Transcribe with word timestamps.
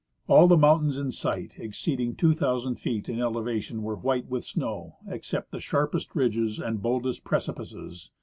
All 0.27 0.47
the 0.47 0.57
mountains 0.57 0.97
in 0.97 1.11
sight 1.11 1.59
exceeding 1.59 2.15
2,000 2.15 2.77
feet 2.77 3.07
in 3.07 3.19
elevation 3.21 3.81
Avere 3.83 4.01
white 4.01 4.25
with 4.25 4.43
snow, 4.43 4.97
except 5.07 5.51
the 5.51 5.59
sharpest 5.59 6.15
ridges 6.15 6.57
and 6.57 6.81
boldest 6.81 7.23
preci 7.23 7.53
pices. 7.55 8.09